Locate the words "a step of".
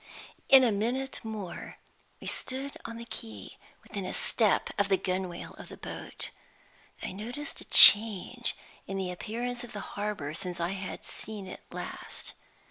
4.03-4.89